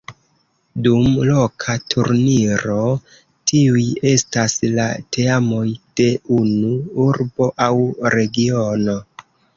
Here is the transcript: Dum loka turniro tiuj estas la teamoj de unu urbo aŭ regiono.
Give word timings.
Dum 0.85 1.09
loka 1.25 1.73
turniro 1.93 2.77
tiuj 3.51 3.85
estas 4.13 4.57
la 4.79 4.87
teamoj 5.17 5.67
de 6.01 6.09
unu 6.39 6.73
urbo 7.07 7.51
aŭ 7.67 7.73
regiono. 8.19 8.99